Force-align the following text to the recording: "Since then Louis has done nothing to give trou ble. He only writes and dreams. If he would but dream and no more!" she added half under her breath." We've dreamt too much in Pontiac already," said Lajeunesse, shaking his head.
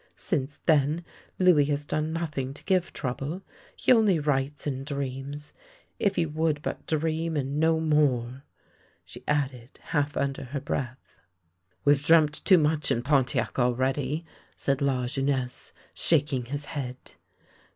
"Since 0.15 0.57
then 0.65 1.05
Louis 1.37 1.65
has 1.65 1.85
done 1.85 2.11
nothing 2.11 2.55
to 2.55 2.63
give 2.63 2.91
trou 2.91 3.13
ble. 3.13 3.43
He 3.75 3.91
only 3.93 4.17
writes 4.17 4.65
and 4.65 4.83
dreams. 4.83 5.53
If 5.99 6.15
he 6.15 6.25
would 6.25 6.63
but 6.63 6.87
dream 6.87 7.37
and 7.37 7.59
no 7.59 7.79
more!" 7.79 8.41
she 9.05 9.23
added 9.27 9.79
half 9.79 10.17
under 10.17 10.45
her 10.45 10.59
breath." 10.59 11.19
We've 11.85 12.03
dreamt 12.03 12.43
too 12.45 12.57
much 12.57 12.89
in 12.89 13.03
Pontiac 13.03 13.59
already," 13.59 14.25
said 14.55 14.81
Lajeunesse, 14.81 15.71
shaking 15.93 16.45
his 16.45 16.65
head. 16.73 16.97